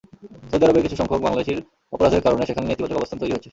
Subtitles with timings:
[0.49, 1.59] Saudi আরবেও কিছুসংখ্যক বাংলাদেশির
[1.93, 3.49] অপরাধের কারণে সেখানে নেতিবাচক অবস্থান তৈরি হয়েছে।